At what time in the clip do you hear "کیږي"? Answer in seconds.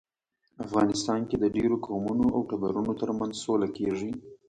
3.77-4.11